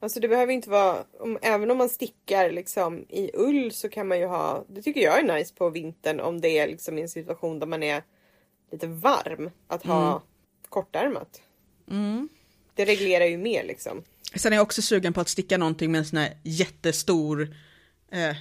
[0.03, 4.09] Alltså det behöver inte vara, om, även om man stickar liksom i ull så kan
[4.09, 7.03] man ju ha, det tycker jag är nice på vintern om det är liksom i
[7.03, 8.03] en situation där man är
[8.73, 9.51] lite varm.
[9.69, 10.21] Att ha Mm.
[10.69, 11.41] kortärmat.
[12.75, 14.03] Det reglerar ju mer liksom.
[14.35, 17.57] Sen är jag också sugen på att sticka någonting med en sån här jättestor,
[18.13, 18.37] eh,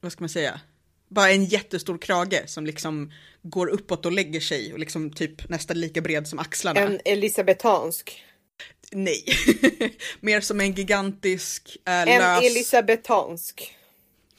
[0.00, 0.60] vad ska man säga,
[1.08, 5.80] bara en jättestor krage som liksom går uppåt och lägger sig och liksom typ nästan
[5.80, 6.80] lika bred som axlarna.
[6.80, 8.24] En elisabetansk.
[8.92, 9.24] Nej,
[10.20, 12.44] mer som en gigantisk eh, En lös...
[12.44, 13.76] elisabetansk.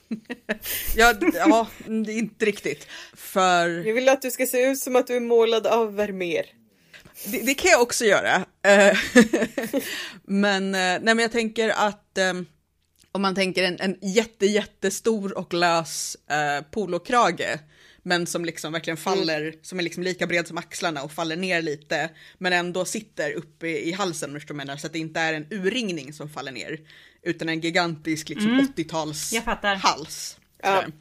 [0.96, 2.86] ja, ja, inte riktigt.
[3.14, 6.46] För Jag vill att du ska se ut som att du är målad av Vermeer.
[7.24, 8.44] Det, det kan jag också göra.
[8.62, 8.98] Eh,
[10.22, 12.32] men, eh, nej, men jag tänker att eh,
[13.12, 17.58] om man tänker en, en jätte, jättestor och lös eh, polokrage,
[18.06, 21.62] men som liksom verkligen faller, som är liksom lika bred som axlarna och faller ner
[21.62, 24.98] lite, men ändå sitter uppe i, i halsen, om du förstår menar, så att det
[24.98, 26.80] inte är en urringning som faller ner,
[27.22, 29.74] utan en gigantisk liksom 80-tals Jag fattar.
[29.74, 30.38] hals.
[30.62, 30.82] Ja.
[30.82, 30.92] Jag,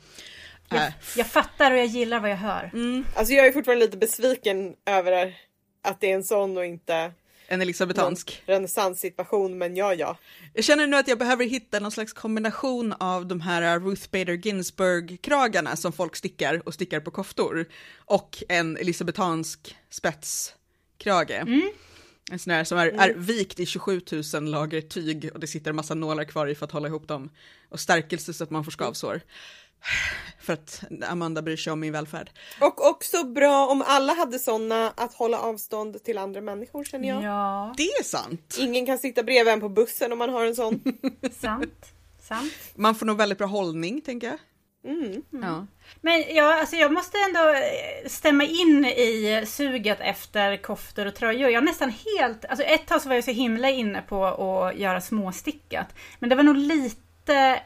[0.72, 2.72] Eh, jag fattar och jag gillar vad jag hör.
[3.16, 5.36] Alltså jag är fortfarande lite besviken över
[5.82, 7.12] att det är en sån och inte
[7.54, 8.44] en elisabetansk.
[8.46, 9.58] renässanssituation.
[9.58, 10.18] Men ja, ja.
[10.54, 14.34] Jag känner nu att jag behöver hitta någon slags kombination av de här Ruth Bader
[14.34, 17.66] Ginsburg-kragarna som folk stickar och stickar på koftor
[18.06, 21.44] och en elisabetansk stickkrage.
[22.32, 24.02] En sån här som är, är vikt i 27
[24.34, 27.08] 000 lager tyg och det sitter en massa nålar kvar i för att hålla ihop
[27.08, 27.30] dem.
[27.70, 29.22] Och stärkelse så att man får skavsår.
[30.40, 32.30] För att Amanda bryr sig om min välfärd.
[32.62, 37.24] Och också bra om alla hade såna att hålla avstånd till andra människor känner jag.
[37.24, 38.58] Ja, Det är sant.
[38.60, 40.82] Ingen kan sitta bredvid en på bussen om man har en sån.
[41.42, 41.86] sant.
[42.22, 42.54] sant.
[42.76, 44.38] Man får nog väldigt bra hållning tänker jag.
[44.86, 45.22] Mm.
[45.30, 45.68] Ja.
[46.02, 51.50] Men ja, alltså jag måste ändå eh, stämma in i suget efter koftor och tröjor.
[51.50, 54.78] Jag är nästan helt, alltså ett tag så var jag så himla inne på att
[54.78, 55.88] göra småstickat.
[56.20, 57.03] Men det var nog lite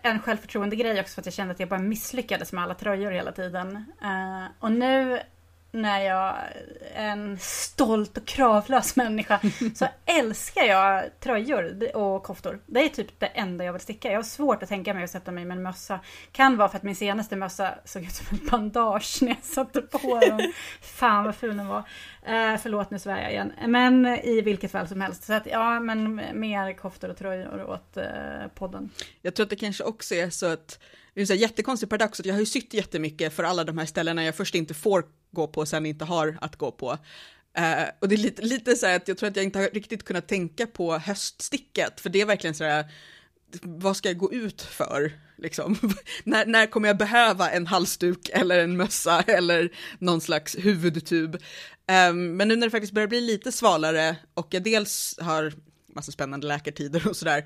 [0.02, 3.12] en självförtroende grej också för att jag kände att jag bara misslyckades med alla tröjor
[3.12, 3.86] hela tiden.
[4.02, 5.20] Eh, och nu
[5.82, 6.36] när jag
[6.94, 9.40] är en stolt och kravlös människa
[9.76, 12.60] så älskar jag tröjor och koftor.
[12.66, 14.12] Det är typ det enda jag vill sticka.
[14.12, 16.00] Jag har svårt att tänka mig att sätta mig med en mössa.
[16.32, 19.82] Kan vara för att min senaste mössa såg ut som ett bandage när jag satte
[19.82, 20.54] på den.
[20.82, 21.84] Fan vad ful den var.
[22.26, 23.52] Eh, förlåt nu svär jag igen.
[23.68, 25.24] Men i vilket fall som helst.
[25.24, 28.04] Så att ja, men mer koftor och tröjor åt eh,
[28.56, 28.90] podden.
[29.22, 30.80] Jag tror att det kanske också är så att
[31.14, 33.86] det är en jättekonstig paradox att jag har ju sytt jättemycket för alla de här
[33.86, 35.04] ställena jag först inte får
[35.38, 36.92] gå på och sen inte har att gå på.
[37.60, 39.70] Uh, och det är lite, lite så här att jag tror att jag inte har
[39.74, 42.86] riktigt kunnat tänka på höststicket, för det är verkligen så här,
[43.62, 45.12] vad ska jag gå ut för?
[45.38, 45.78] Liksom?
[46.24, 49.70] när, när kommer jag behöva en halsduk eller en mössa eller
[50.00, 51.36] någon slags huvudtub?
[52.10, 55.54] Um, men nu när det faktiskt börjar bli lite svalare och jag dels har
[55.96, 57.40] massa spännande läkartider och sådär,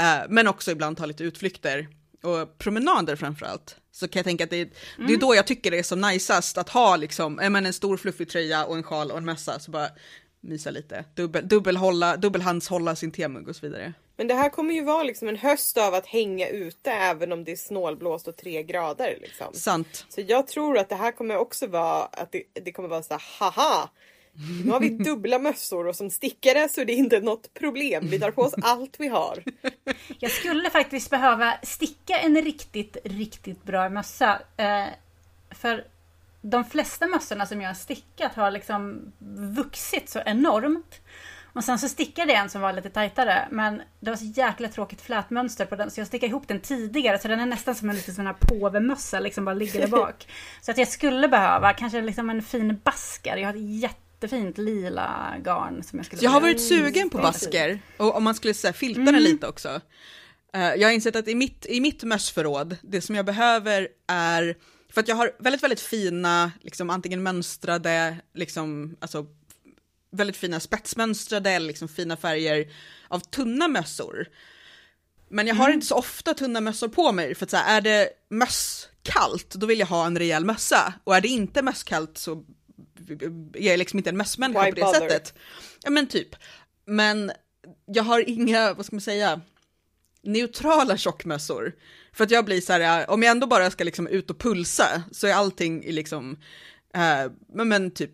[0.00, 1.88] uh, men också ibland tar lite utflykter
[2.22, 4.68] och promenader framförallt, så kan jag tänka att det är,
[5.06, 7.96] det är då jag tycker det är som najsast att ha liksom, menar, en stor
[7.96, 9.88] fluffig tröja och en sjal och en mössa, så bara
[10.40, 13.92] mysa lite, dubbel, dubbelhålla, dubbelhandshålla sin temugg och så vidare.
[14.16, 17.44] Men det här kommer ju vara liksom en höst av att hänga ute även om
[17.44, 19.18] det är snålblåst och tre grader.
[19.20, 19.46] Liksom.
[19.52, 20.06] Sant.
[20.08, 23.14] Så jag tror att det här kommer också vara att det, det kommer vara så
[23.14, 23.90] här, haha!
[24.64, 28.08] Nu har vi dubbla mössor och som stickare så är det inte något problem.
[28.10, 29.42] Vi tar på oss allt vi har.
[30.18, 34.40] Jag skulle faktiskt behöva sticka en riktigt, riktigt bra mössa.
[34.56, 34.86] Eh,
[35.50, 35.84] för
[36.42, 39.12] de flesta mössorna som jag har stickat har liksom
[39.56, 41.00] vuxit så enormt.
[41.52, 44.68] Och sen så stickade jag en som var lite tajtare, men det var så jäkla
[44.68, 47.90] tråkigt flätmönster på den, så jag stickade ihop den tidigare, så den är nästan som
[47.90, 50.28] en liten sån här påvemössa, liksom bara ligger där bak.
[50.60, 53.36] Så att jag skulle behöva kanske liksom en fin basker.
[53.36, 57.32] Jag har ett jättefint lila garn som jag skulle Jag har varit sugen på Mm.
[57.32, 59.80] basker, och om man skulle så här, filta den lite också.
[60.54, 64.56] Eh, jag har insett att i mitt, i mitt mössförråd, det som jag behöver är,
[64.90, 69.26] för att jag har väldigt, väldigt fina, liksom antingen mönstrade, liksom, alltså
[70.12, 72.66] väldigt fina spetsmönstrade eller liksom fina färger
[73.08, 74.26] av tunna mössor.
[75.28, 77.80] Men jag har inte så ofta tunna mössor på mig, för att så här, är
[77.80, 80.94] det mösskallt, då vill jag ha en rejäl mössa.
[81.04, 82.44] Och är det inte mösskallt så
[83.54, 85.00] är jag liksom inte en mössmänniska Why på det bother?
[85.00, 85.34] sättet.
[85.82, 86.36] Ja men typ.
[86.84, 87.32] Men
[87.86, 89.40] jag har inga, vad ska man säga,
[90.22, 91.72] neutrala tjockmössor.
[92.12, 95.02] För att jag blir så här, om jag ändå bara ska liksom ut och pulsa
[95.12, 96.36] så är allting i liksom,
[96.94, 97.32] eh,
[97.64, 98.12] men, typ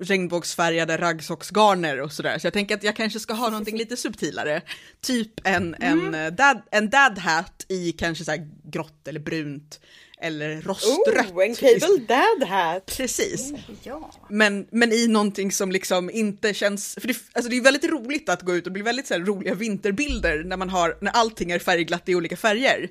[0.00, 2.38] regnbågsfärgade raggsocksgarner och sådär.
[2.38, 4.62] Så jag tänker att jag kanske ska ha någonting lite subtilare.
[5.00, 9.80] Typ en, en, eh, dad, en dad hat i kanske så här grått eller brunt
[10.22, 11.32] eller rostrött.
[11.32, 12.86] Oh, en cable dad hat!
[12.86, 13.52] Precis.
[13.82, 14.10] Ja.
[14.28, 18.28] Men, men i någonting som liksom inte känns, för det, alltså det är väldigt roligt
[18.28, 21.50] att gå ut och bli väldigt så här roliga vinterbilder när man har, när allting
[21.50, 22.90] är färgglatt i olika färger.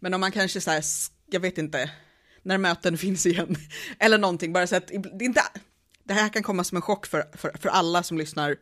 [0.00, 0.84] Men om man kanske så här,
[1.30, 1.90] jag vet inte,
[2.42, 3.56] när möten finns igen,
[3.98, 5.42] eller någonting, bara så att det inte,
[6.04, 8.56] det här kan komma som en chock för, för, för alla som lyssnar, eh,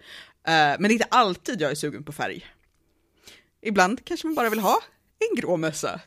[0.44, 2.46] men det är inte alltid jag är sugen på färg.
[3.62, 4.80] Ibland kanske man bara vill ha
[5.18, 6.00] en grå mössa.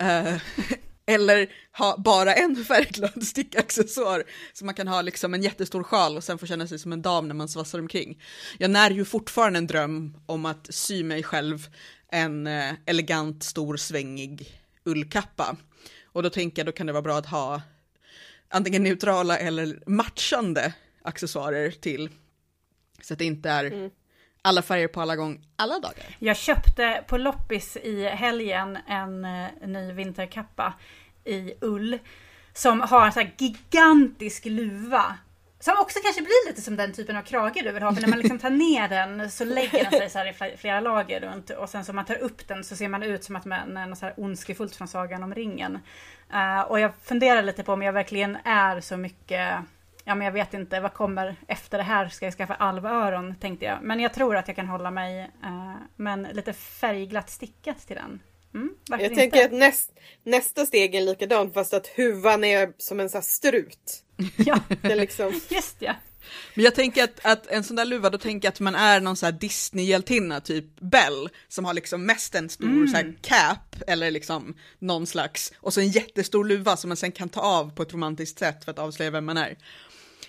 [0.00, 0.36] Eh,
[1.06, 6.24] eller ha bara en färgglad stickaccessoar så man kan ha liksom en jättestor sjal och
[6.24, 8.22] sen få känna sig som en dam när man svassar omkring.
[8.58, 11.68] Jag när ju fortfarande en dröm om att sy mig själv
[12.08, 15.56] en eh, elegant, stor, svängig ullkappa.
[16.04, 17.62] Och då tänker jag då kan det vara bra att ha
[18.48, 22.10] antingen neutrala eller matchande accessoarer till.
[23.02, 23.90] Så att det inte är mm
[24.46, 26.16] alla färger på alla gång, alla dagar.
[26.18, 30.74] Jag köpte på loppis i helgen en eh, ny vinterkappa
[31.24, 31.98] i ull.
[32.52, 35.16] Som har en sån här gigantisk luva.
[35.60, 37.94] Som också kanske blir lite som den typen av krage du vill ha.
[37.94, 40.80] För när man liksom tar ner den så lägger den sig så här i flera
[40.80, 41.50] lager runt.
[41.50, 43.86] Och sen så man tar upp den så ser man ut som att man är
[43.86, 45.78] något så här ondskefullt från Sagan om ringen.
[46.34, 49.54] Uh, och jag funderar lite på om jag verkligen är så mycket
[50.08, 52.08] Ja men jag vet inte, vad kommer efter det här?
[52.08, 53.78] Ska jag skaffa alvöron tänkte jag.
[53.82, 58.20] Men jag tror att jag kan hålla mig eh, men lite färgglatt stickat till den.
[58.54, 59.14] Mm, Jag inte?
[59.14, 59.90] tänker att näst,
[60.22, 64.02] nästa steg är likadant fast att huvan är som en sån här strut.
[64.36, 65.94] Ja, Den liksom just ja.
[66.54, 69.00] Men jag tänker att, att en sån där luva, då tänker jag att man är
[69.00, 72.88] någon sån här Disney-hjältinna, typ Belle, som har liksom mest en stor Mm.
[72.88, 77.12] så här cap, eller liksom någon slags, och så en jättestor luva som man sen
[77.12, 79.56] kan ta av på ett romantiskt sätt för att avslöja vem man är.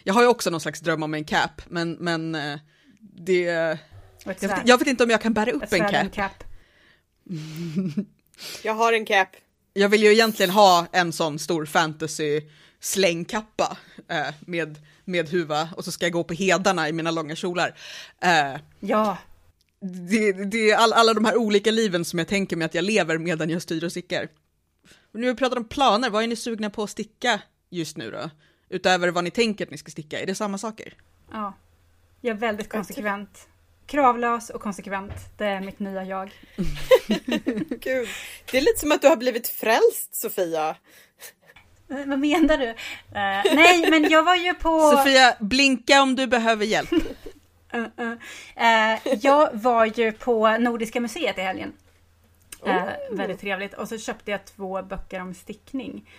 [0.08, 2.60] Jag har ju också någon slags dröm om en cap, men, men eh,
[3.00, 3.42] det...
[3.42, 3.78] Jag
[4.26, 6.14] vet, jag vet inte om jag kan bära upp en cap.
[6.14, 6.44] cap.
[8.64, 9.28] Jag har en cap.
[9.74, 12.42] Jag vill ju egentligen ha en sån stor fantasy
[12.80, 13.78] slängkappa
[14.10, 17.78] eh, med, med huva och så ska jag gå på hedarna i mina långa kjolar.
[18.22, 19.18] Eh, Ja,
[20.10, 22.84] det, det är all, alla de här olika liven som jag tänker mig att jag
[22.84, 24.28] lever medan jag styr och stickar.
[25.12, 28.12] Nu har vi pratat om planer, vad är ni sugna på att sticka just nu
[28.12, 28.30] då?
[28.70, 30.94] Utöver vad ni tänker att ni ska sticka, är det samma saker?
[31.32, 31.54] ja.
[32.22, 33.48] Jag är väldigt konsekvent.
[33.86, 35.14] Kravlös och konsekvent.
[35.38, 36.32] Det är mitt nya jag.
[37.70, 38.08] Gud.
[38.52, 40.76] Det är lite som att du har blivit frälst Sofia.
[41.90, 42.70] Eh, Vad menar du?
[42.70, 44.92] Eh, nej, men jag var ju på...
[44.98, 46.92] Sofia, blinka om du behöver hjälp.
[47.76, 49.18] Uh, uh.
[49.22, 51.74] Jag var ju på Nordiska museet i helgen.
[52.62, 52.90] Oh.
[53.12, 53.74] Väldigt trevligt.
[53.74, 56.10] Och så köpte jag två böcker om stickning.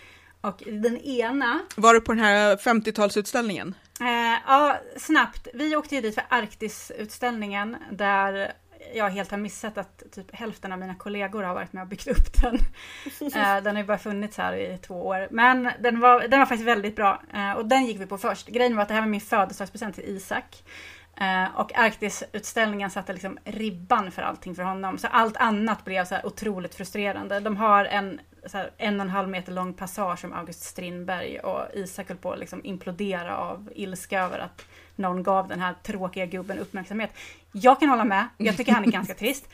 [0.41, 3.75] Och den ena, Var du på den här 50-talsutställningen?
[4.01, 8.53] eh, ja snabbt, vi åkte ju dit för Arktisutställningen där
[8.95, 12.07] jag helt har missat att typ hälften av mina kollegor har varit med och byggt
[12.07, 12.59] upp den.
[13.35, 15.29] Eh, den har ju bara funnits här i två år.
[15.31, 17.23] Men den var, den var faktiskt väldigt bra.
[17.35, 18.49] Eh, och den gick vi på först.
[18.49, 20.65] Grejen var att det här var min födelsedagspresent till Isak.
[21.21, 24.99] Eh, och Arktisutställningen satte liksom ribban för allting för honom.
[24.99, 27.41] Så allt annat blev så här otroligt frustrerande.
[27.41, 28.21] De har en
[28.53, 32.33] här, en och en halv meter lång passage om August Strindberg och Isak höll på
[32.33, 37.11] att liksom implodera av ilska över att någon gav den här tråkiga gubben uppmärksamhet.
[37.53, 39.49] Jag kan hålla med, jag tycker han är ganska trist.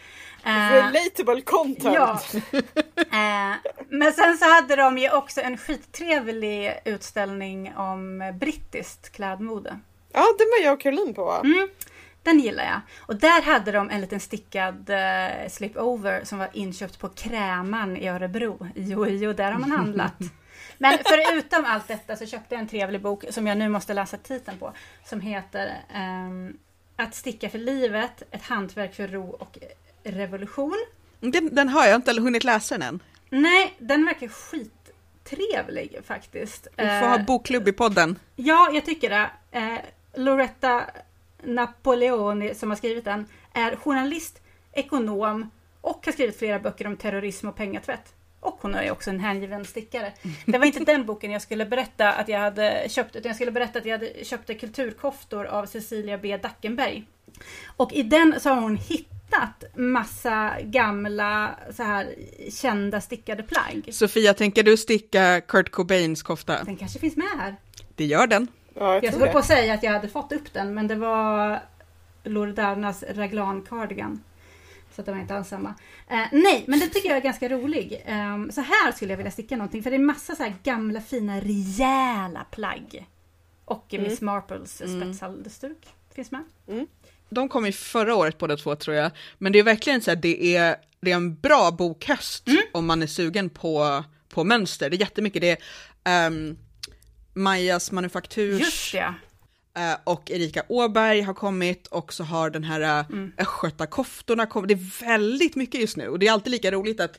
[0.45, 1.95] Eh, Relatable content.
[1.95, 2.21] Ja.
[2.97, 3.57] Eh,
[3.89, 9.79] men sen så hade de ju också en skittrevlig utställning om brittiskt klädmode.
[10.13, 11.41] ja, det var jag och Caroline på.
[11.45, 11.69] Mm,
[12.25, 12.81] den gillar jag.
[12.99, 18.09] Och där hade de en liten stickad eh, slipover som var inköpt på Kräman i
[18.09, 18.69] Örebro.
[18.75, 20.19] Jo, jo, där har man handlat.
[20.79, 24.17] Men förutom allt detta så köpte jag en trevlig bok som jag nu måste läsa
[24.17, 24.73] titeln på.
[25.05, 26.57] Som heter ehm,
[26.97, 29.59] Att sticka för livet, ett hantverk för ro och
[30.05, 30.85] revolution.
[31.21, 33.03] Den, den har jag inte hunnit läsa den än.
[33.31, 36.67] Nej, den verkar skittrevlig faktiskt.
[36.77, 38.19] Vi får Eh, ha bokklubb i podden.
[38.37, 39.31] Ja, jag tycker det.
[39.51, 39.79] Eh,
[40.15, 40.85] Loretta
[41.45, 44.41] Napoleoni som har skrivit den är journalist,
[44.73, 48.15] ekonom och har skrivit flera böcker om terrorism och pengatvätt.
[48.41, 50.13] Och hon är också en hängiven stickare.
[50.47, 53.51] Det var inte den boken jag skulle berätta att jag hade köpt, utan jag skulle
[53.51, 56.37] berätta att jag hade köpte kulturkoftor av Cecilia B.
[56.37, 57.05] Dackenberg.
[57.77, 62.15] Och i den så har hon hittat massa gamla så här
[62.51, 63.89] kända stickade plagg.
[63.93, 66.65] Sofia, tänker du sticka Kurt Cobains kofta?
[66.65, 67.57] Den kanske finns med här.
[67.95, 68.49] Det gör den.
[68.75, 70.95] Ja, jag Jag höll på att säga att jag hade fått upp den, men det
[70.95, 71.61] var
[72.25, 74.23] Loredanas raglan cardigan.
[74.95, 75.75] Så att det var inte alls samma.
[76.09, 78.03] Eh, nej, men den tycker jag är ganska rolig.
[78.07, 81.41] Ehm, så här skulle jag vilja sticka någonting, för det är massa så gamla fina
[81.41, 83.07] rejäla plagg.
[83.65, 86.45] Och Miss Marples spetshalsduk finns med.
[87.29, 89.11] De kom ju förra året båda två tror jag.
[89.39, 93.03] Men det är verkligen så här, det är, det är en bra bokhöst om man
[93.03, 94.91] är sugen på, på mönster.
[94.91, 95.41] Det är jättemycket.
[95.43, 95.59] Det
[96.05, 96.59] är um,
[97.35, 99.15] Majas manufakturs Just det.
[99.81, 104.69] eh, och Erika Åberg har kommit och så har den här uh, Östgötakoftorna kommit.
[104.69, 107.17] Det är väldigt mycket just nu och det är alltid lika roligt att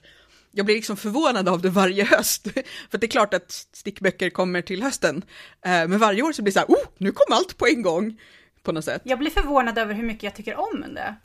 [0.51, 2.47] jag blir liksom förvånad av det varje höst.
[2.91, 5.17] För det är klart att stickböcker kommer till hösten.
[5.65, 7.82] Eh, men varje år så blir det så här, oh, nu kom allt på en
[7.82, 8.21] gång.
[8.63, 9.01] På något sätt.
[9.06, 11.15] Jag blir förvånad över hur mycket jag tycker om det.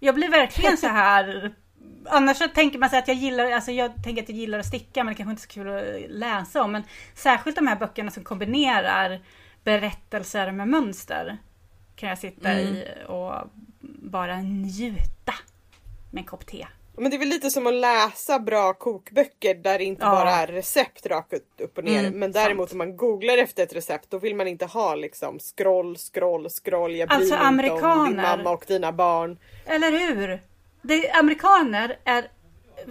[0.00, 1.54] Jag blir verkligen så här...
[2.08, 4.66] Annars så tänker man sig att jag gillar, alltså jag tänker att jag gillar att
[4.66, 5.68] sticka men det kanske inte är så kul
[6.04, 6.72] att läsa om.
[6.72, 6.82] Men
[7.14, 9.20] särskilt de här böckerna som kombinerar
[9.64, 11.38] berättelser med mönster.
[11.96, 13.32] Kan jag sitta i och
[13.82, 15.34] bara njuta
[16.10, 16.66] med en kopp te.
[16.98, 20.10] Men det är väl lite som att läsa bra kokböcker där det inte Ja.
[20.10, 21.98] bara är recept rakt upp och ner.
[22.00, 25.38] Mm, men däremot om man googlar efter ett recept då vill man inte ha liksom
[25.38, 26.96] scroll, scroll, scroll.
[26.96, 29.38] Jag bryr Alltså, mig inte om din mamma och dina barn.
[29.66, 30.40] Eller hur?
[30.86, 32.28] Det, amerikaner är,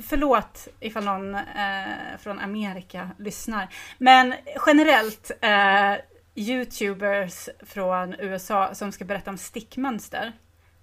[0.08, 4.34] förlåt ifall någon eh, från Amerika lyssnar, men
[4.66, 5.96] generellt eh,
[6.36, 10.34] Youtubers från USA som ska berätta om stickmönster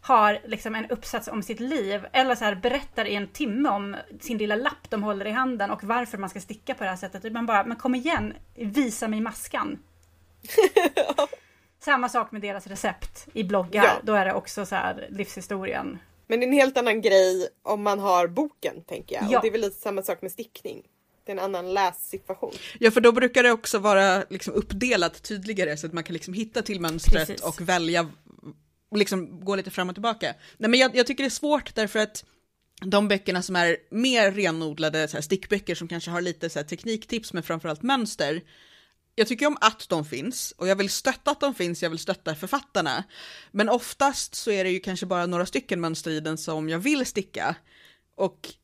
[0.01, 3.96] har liksom en uppsats om sitt liv eller så här berättar i en timme om
[4.20, 6.96] sin lilla lapp de håller i handen och varför man ska sticka på det här
[6.96, 7.33] sättet.
[7.33, 9.79] Man bara, men kom igen, visa mig maskan.
[11.81, 13.85] Samma sak med deras recept i bloggar.
[13.85, 13.92] Ja.
[14.03, 15.98] Då är det också så här livshistorien.
[16.33, 19.25] Men det är en helt annan grej om man har boken tänker jag.
[19.31, 19.37] Ja.
[19.37, 20.83] Och det är väl lite samma sak med stickning.
[21.25, 22.53] Det är en annan lässituation.
[22.79, 26.35] Ja, för då brukar det också vara liksom uppdelat tydligare så att man kan liksom
[26.35, 27.45] hitta till mönstret Precis.
[27.45, 28.11] och välja,
[28.95, 30.35] liksom gå lite fram och tillbaka.
[30.57, 32.25] Nej, men jag, jag tycker det är svårt därför att
[32.81, 36.66] de böckerna som är mer renodlade så här, stickböcker som kanske har lite så här,
[36.66, 38.42] tekniktips men framförallt mönster.
[39.14, 41.98] Jag tycker om att de finns och jag vill stötta att de finns, jag vill
[41.98, 43.05] stötta författarna.
[43.51, 46.79] Men oftast så är det ju kanske bara några stycken mönster i den som jag
[46.79, 47.57] vill sticka.
[48.16, 48.55] Och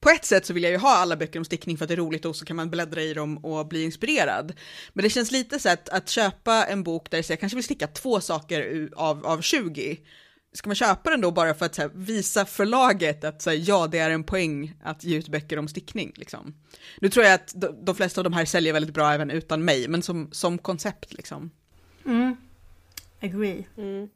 [0.00, 1.94] på ett sätt så vill jag ju ha alla böcker om stickning för att det
[1.94, 4.52] är roligt och så kan man bläddra i dem och bli inspirerad.
[4.92, 7.86] Men det känns lite så att, att köpa en bok där jag kanske vill sticka
[7.86, 9.98] två saker av, av 20.
[10.52, 13.98] Ska man köpa den då bara för att här, visa förlaget att här, ja, det
[13.98, 16.54] är en poäng att ge ut böcker om stickning liksom.
[17.00, 19.64] Nu tror jag att de, de flesta av de här säljer väldigt bra även utan
[19.64, 21.50] mig, men som, som koncept liksom.
[22.06, 22.36] Mm.
[23.20, 23.66] Agree.
[23.76, 24.08] Mm.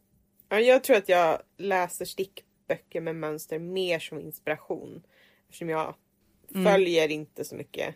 [0.49, 5.03] Ja, jag tror att jag läser stickböcker med mönster mer som inspiration.
[5.49, 5.94] Eftersom jag
[6.53, 7.94] följer inte så mycket.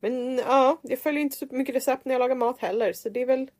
[0.00, 2.92] Men ja, jag följer inte så mycket recept när jag lagar mat heller.
[2.92, 3.50] Så det är väl...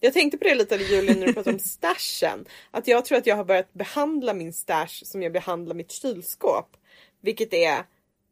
[0.00, 2.44] Jag tänkte på det lite Julia när du pratade om stashen.
[2.70, 6.76] Att jag tror att jag har börjat behandla min stash som jag behandlar mitt kylskåp.
[7.20, 7.84] Vilket är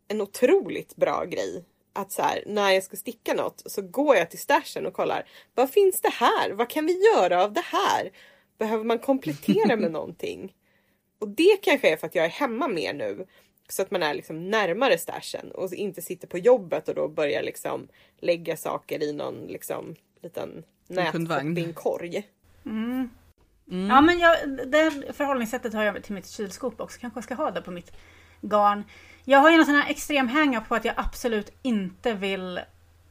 [0.09, 1.65] en otroligt bra grej.
[1.93, 5.29] Att så här, när jag ska sticka något så går jag till stashen och kollar.
[5.55, 6.51] Vad finns det här?
[6.51, 8.11] Vad kan vi göra av det här?
[8.59, 10.55] Behöver man komplettera med någonting?
[11.19, 13.27] Och det kanske är för att jag är hemma mer nu.
[13.69, 17.43] Så att man är liksom närmare stashen och inte sitter på jobbet och då börjar
[17.43, 17.89] liksom
[18.21, 22.27] lägga saker i någon liksom liten nätshoppingkorg.
[22.65, 23.11] Mm.
[23.69, 24.37] Ja men jag,
[24.69, 27.01] det förhållningssättet har jag till mitt kylskåp också.
[27.01, 27.93] Kanske jag ska ha det på mitt
[28.41, 28.85] garn.
[29.25, 32.61] Jag har ju någon sån här extrem hang på att jag absolut inte vill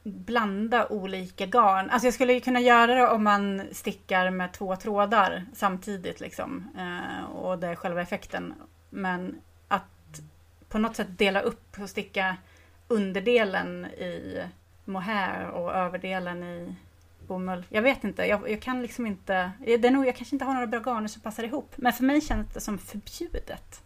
[0.04, 1.89] blanda olika garn.
[1.89, 6.67] Alltså jag skulle ju kunna göra det om man stickar med två trådar samtidigt liksom.
[6.78, 8.54] Eh, och det är själva effekten.
[8.89, 10.21] Men att
[10.69, 12.38] på något sätt dela upp och sticka
[12.88, 14.43] underdelen i
[14.86, 16.75] mohair och överdelen i
[17.28, 17.66] bomull.
[17.70, 19.52] Jag vet inte, jag, jag kan liksom inte.
[19.66, 21.74] Det är nog, jag kanske inte har några bra garner som passar ihop.
[21.76, 23.82] Men för mig känns det som förbjudet.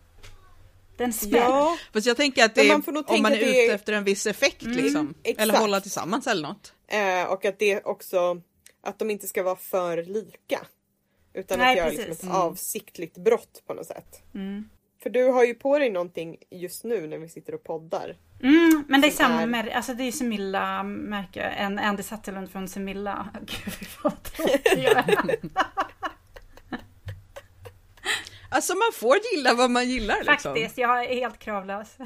[0.97, 1.41] Det är en smäll.
[1.41, 3.75] Ja, Fast jag tänker att det är man får nog om man är ute är-
[3.75, 5.13] efter en viss effekt liksom.
[5.23, 5.59] Eller exakt.
[5.59, 6.73] hålla tillsammans eller något.
[6.87, 8.41] eh, och att det också
[8.83, 10.59] att de inte ska vara för lika.
[11.33, 14.23] Utan Nej, att göra liksom ett avsiktligt brott på något sätt.
[14.35, 14.69] Mm.
[15.03, 18.15] För du har ju på dig någonting just nu när vi sitter och poddar.
[18.43, 22.51] Mm, men det är samma är- märke, alltså det är Semilla märke, en Andy Satterlund
[22.51, 23.29] från Semilla.
[23.41, 25.39] Gud vad tråkig jag är.
[28.51, 30.53] Alltså man får gilla vad man gillar liksom.
[30.53, 31.97] Faktiskt, jag är helt kravlös.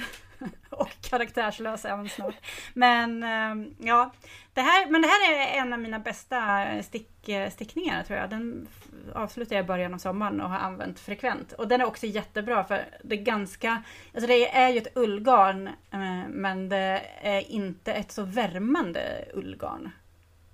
[0.69, 2.35] Och karaktärslös även snart.
[2.73, 4.11] Men ehm, ja,
[4.53, 8.29] det här, men det här är en av mina bästa stick, stickningar tror jag.
[8.29, 8.67] Den
[9.13, 11.51] avslutade jag i början av sommaren och har använt frekvent.
[11.53, 15.67] Och den är också jättebra för det är ganska, alltså det är ju ett ullgarn
[15.67, 19.91] eh, men det är inte ett så värmande ullgarn.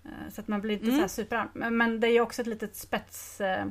[0.06, 1.50] Eh, Så att man blir inte så här supervarm.
[1.54, 3.66] Men- Men det är ju också ett litet spets, eh,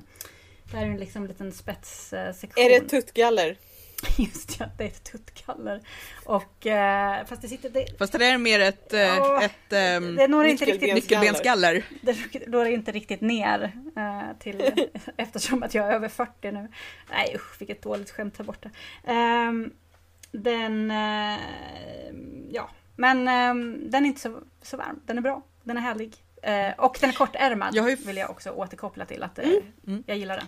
[0.71, 2.65] det här är ju liksom en liten spetssektion.
[2.65, 3.57] Är det tuttgaller?
[4.17, 5.81] Just ja, det är ett tuttgaller.
[6.25, 7.69] Och eh, fast det sitter...
[7.71, 10.95] Det, Fast det är mer ett, eh, Ja, ett ehm, det når inte riktigt...
[10.95, 11.85] nyckelbensgaller.
[12.03, 14.63] Det når inte riktigt ner eh, till...
[15.17, 16.69] eftersom att jag är över 40 nu.
[17.11, 18.71] Nej usch, vilket dåligt skämt här borta.
[19.05, 19.73] Ehm,
[20.33, 20.91] den...
[20.91, 21.39] eh,
[22.51, 25.01] ja, men ehm, den är inte så, så varm.
[25.07, 25.43] Den är bra.
[25.63, 26.17] Den är härlig.
[26.43, 29.23] Eh, och den är kortärmad Jag ju- vill jag också återkoppla till.
[29.23, 29.49] att eh,
[29.87, 30.03] mm.
[30.07, 30.47] Jag gillar den.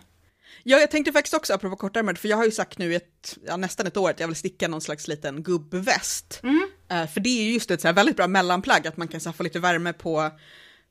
[0.63, 3.57] Ja, jag tänkte faktiskt också apropå kortärmad, för jag har ju sagt nu ett, ja,
[3.57, 6.41] nästan ett år att jag vill sticka någon slags liten gubbväst.
[6.43, 6.71] Mm.
[6.89, 9.21] Eh, för det är ju just ett så här väldigt bra mellanplagg, att man kan
[9.21, 10.31] så här, få lite värme på,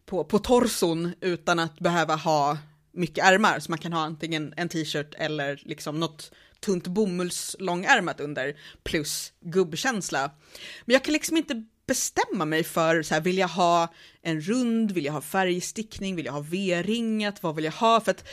[0.06, 2.58] på, på torson utan att behöva ha
[2.92, 3.60] mycket ärmar.
[3.60, 10.32] Så man kan ha antingen en t-shirt eller liksom något tunt bomullslångärmat under plus gubbkänsla.
[10.86, 14.92] Men jag kan liksom inte bestämma mig för så här, vill jag ha en rund,
[14.92, 18.02] vill jag ha färgstickning, vill jag ha V-ringat, vad vill jag ha?
[18.02, 18.28] För att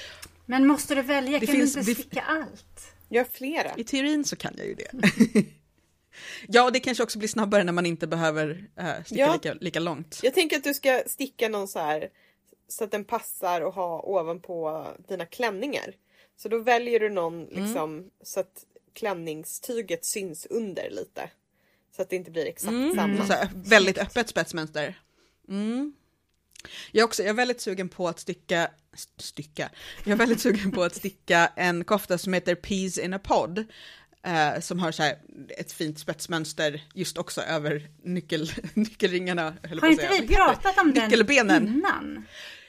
[0.46, 1.38] Men måste du välja?
[1.38, 2.92] Det kan finns- du inte det- sticka allt?
[3.08, 3.74] Jag har flera.
[3.76, 4.90] I teorin så kan jag ju det.
[6.48, 9.32] ja, och det kanske också blir snabbare när man inte behöver äh, sticka Ja.
[9.32, 10.20] lika, lika långt.
[10.22, 12.08] Jag tänker att du ska sticka någon så här
[12.68, 15.94] så att den passar att ha ovanpå dina klänningar.
[16.36, 21.30] Så då väljer du någon liksom så att klänningstyget syns under lite.
[21.96, 23.26] Så att det inte blir exakt samma.
[23.26, 25.00] Så här, väldigt öppet spetsmönster.
[25.48, 25.92] Mm.
[26.92, 29.68] Jag, också, jag är väldigt sugen på att sticka, st- sticka,
[30.04, 33.64] jag är väldigt sugen på att sticka en kofta som heter Peas in a pod.
[34.22, 35.16] Eh, som har så här
[35.58, 39.54] ett fint spetsmönster just också över nyckel, nyckelringarna.
[39.80, 41.10] Har inte vi pratat om den
[41.66, 42.26] innan?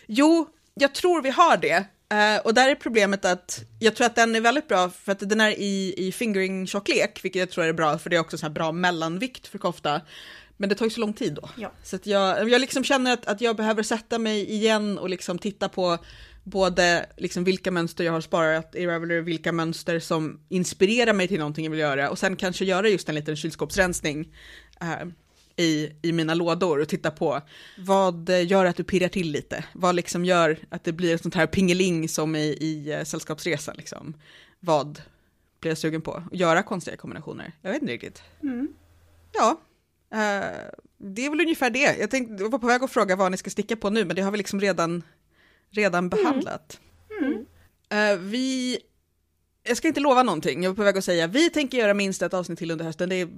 [0.08, 1.86] Jo, jag tror vi har det.
[2.10, 5.20] Eh, och där är problemet att jag tror att den är väldigt bra för att
[5.30, 8.46] den är i, i fingering-tjocklek, vilket jag tror är bra för det är också så
[8.46, 10.02] här bra mellanvikt för kofta.
[10.58, 11.50] Men det tar ju så lång tid då.
[11.58, 11.72] Ja.
[11.84, 15.40] Så att jag, jag liksom känner att, att jag behöver sätta mig igen och liksom
[15.40, 15.98] titta på
[16.44, 21.40] både liksom vilka mönster jag har sparat i Ravelry, vilka mönster som inspirerar mig till
[21.40, 24.34] någonting jag vill göra och sen kanske göra just en liten kylskåpsrensning
[24.82, 25.08] eh,
[25.56, 27.42] i, i mina lådor och titta på
[27.78, 29.66] vad gör att du pirrar till lite?
[29.74, 33.76] Vad liksom gör att det blir ett sånt här pingeling som i, i uh, Sällskapsresan
[33.78, 34.14] liksom?
[34.60, 35.02] Vad
[35.60, 36.14] blir jag sugen på?
[36.14, 37.54] Att göra konstiga kombinationer?
[37.62, 38.22] Jag vet inte riktigt.
[38.44, 38.68] Mm.
[39.34, 39.62] Ja,
[40.14, 41.98] uh, det är väl ungefär det.
[42.00, 44.16] Jag, tänkte, jag var på väg att fråga vad ni ska sticka på nu, men
[44.16, 45.04] det har vi liksom redan,
[45.70, 46.80] redan behandlat.
[47.20, 47.46] Mm.
[47.94, 48.80] Uh, vi
[49.68, 52.22] jag ska inte lova någonting, jag var på väg att säga vi tänker göra minst
[52.22, 53.30] ett avsnitt till under hösten, det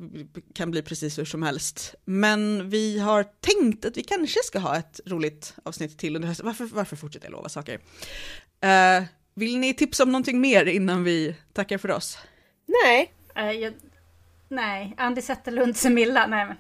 [0.54, 1.96] kan bli precis hur som helst.
[2.06, 6.46] Men vi har tänkt att vi kanske ska ha ett roligt avsnitt till under hösten.
[6.46, 7.76] Varför, varför fortsätter jag lova saker?
[7.76, 9.06] Uh,
[9.36, 12.18] vill ni tipsa om någonting mer innan vi tackar för oss?
[12.68, 13.14] Nej.
[13.38, 13.74] Uh, jag,
[14.50, 16.56] nej, Andy Zetterlund, Semilla, nej men.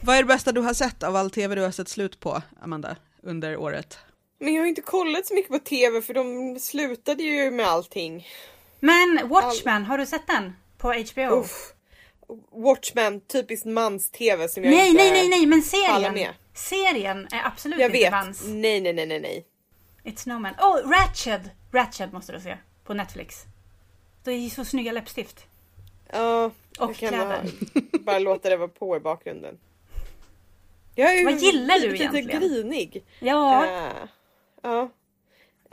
[0.00, 2.42] Vad är det bästa du har sett av all tv du har sett slut på,
[2.62, 3.98] Amanda, under året?
[4.38, 8.26] Men jag har inte kollat så mycket på tv för de slutade ju med allting.
[8.80, 9.84] Men Watchmen, All...
[9.84, 10.56] har du sett den?
[10.78, 11.40] På HBO?
[11.40, 11.72] Uff.
[12.52, 16.14] Watchmen, typiskt mans-tv som jag nej, inte Nej, nej, nej, men serien.
[16.14, 16.34] Med.
[16.54, 18.10] Serien är absolut jag inte vet.
[18.10, 18.42] mans.
[18.46, 19.46] Nej, nej, nej, nej, nej.
[20.04, 20.54] It's no man.
[20.54, 21.50] Oh, Ratched!
[21.72, 22.56] Ratched måste du se.
[22.84, 23.42] På Netflix.
[24.24, 25.46] Det är så snygga läppstift.
[26.14, 27.42] Ja, och kläder.
[28.04, 29.58] bara låta det vara på i bakgrunden.
[30.94, 32.40] Jag är Vad gillar du lite egentligen?
[32.40, 33.04] Lite grinig.
[33.20, 33.64] Ja.
[33.64, 34.08] Uh,
[34.62, 34.90] ja.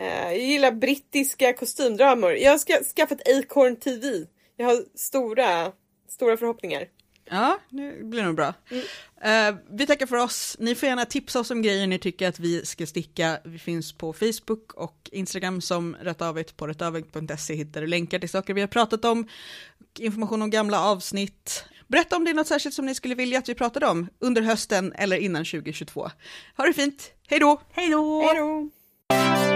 [0.01, 2.33] Uh, jag gillar brittiska kostymdramor.
[2.33, 4.25] Jag har skaffat Acorn TV.
[4.57, 5.71] Jag har stora,
[6.07, 6.87] stora förhoppningar.
[7.25, 8.53] Ja, det blir nog bra.
[8.69, 9.53] Mm.
[9.53, 10.55] Uh, vi tackar för oss.
[10.59, 13.39] Ni får gärna tipsa oss om grejer ni tycker att vi ska sticka.
[13.43, 18.53] Vi finns på Facebook och Instagram som rättavigt på rättavigt.se hittar du länkar till saker
[18.53, 19.27] vi har pratat om,
[19.99, 21.65] information om gamla avsnitt.
[21.87, 24.41] Berätta om det är något särskilt som ni skulle vilja att vi pratade om under
[24.41, 26.09] hösten eller innan 2022.
[26.57, 27.61] Ha det fint, hej då!
[27.71, 28.21] Hej då!
[28.21, 29.50] Hej då!